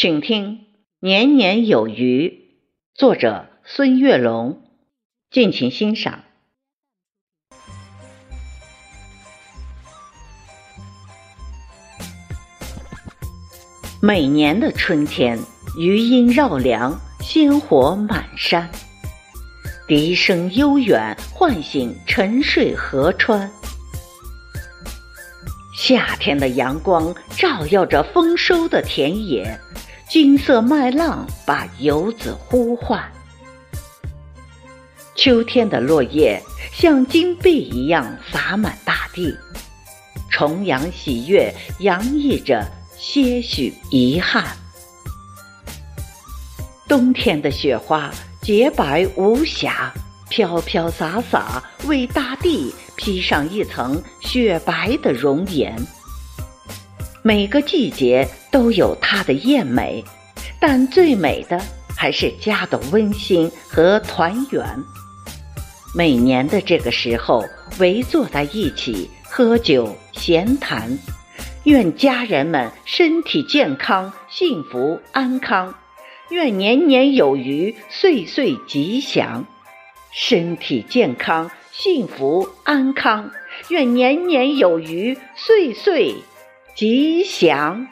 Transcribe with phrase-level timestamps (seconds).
[0.00, 0.58] 请听
[1.00, 2.28] 《年年有余》，
[2.94, 4.62] 作者孙月龙，
[5.28, 6.22] 敬请欣赏。
[14.00, 15.36] 每年的春天，
[15.76, 18.70] 余音绕梁，鲜活满山，
[19.88, 23.50] 笛声悠远，唤醒沉睡河川。
[25.76, 29.58] 夏天的阳光照耀着丰收的田野。
[30.08, 32.98] 金色麦浪把游子呼唤，
[35.14, 36.42] 秋天的落叶
[36.72, 39.36] 像金币一样洒满大地，
[40.30, 44.46] 重阳喜悦洋溢着些许遗憾。
[46.88, 49.92] 冬天的雪花洁白无瑕，
[50.30, 55.76] 飘飘洒洒为大地披上一层雪白的容颜。
[57.22, 60.02] 每个季节都有它的艳美，
[60.60, 61.60] 但最美的
[61.96, 64.64] 还是家的温馨和团圆。
[65.94, 67.44] 每年的这个时候，
[67.78, 70.96] 围坐在一起喝酒闲谈，
[71.64, 75.74] 愿家人们身体健康、幸福安康，
[76.30, 79.44] 愿年年有余、岁岁吉祥。
[80.10, 83.30] 身体健康、幸福安康，
[83.68, 86.14] 愿年年有余、岁岁。
[86.78, 87.88] 吉祥。